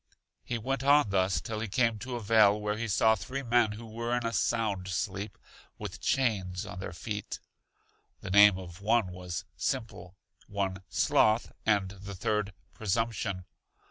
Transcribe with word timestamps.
He 0.43 0.57
went 0.57 0.83
on 0.83 1.11
thus 1.11 1.39
till 1.41 1.59
he 1.59 1.67
came 1.67 1.99
to 1.99 2.15
a 2.15 2.19
vale 2.23 2.59
where 2.59 2.75
he 2.75 2.87
saw 2.87 3.13
three 3.13 3.43
men 3.43 3.73
who 3.73 3.85
were 3.85 4.17
in 4.17 4.25
a 4.25 4.33
sound 4.33 4.87
sleep, 4.87 5.37
with 5.77 6.01
chains 6.01 6.65
on 6.65 6.79
their 6.79 6.91
feet. 6.91 7.39
The 8.21 8.31
name 8.31 8.57
of 8.57 8.81
one 8.81 9.11
was 9.11 9.45
Simple, 9.55 10.15
one 10.47 10.81
Sloth, 10.89 11.51
and 11.67 11.89
the 11.91 12.15
third 12.15 12.51
Presumption. 12.73 13.45